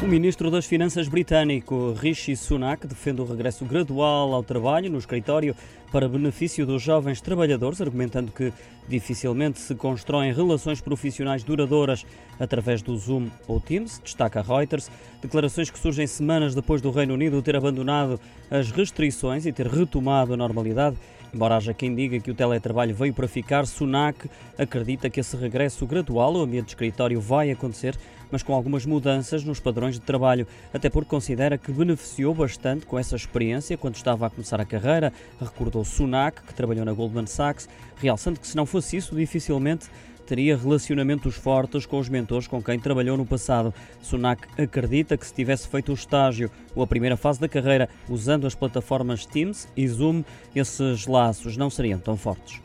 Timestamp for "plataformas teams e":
48.54-49.88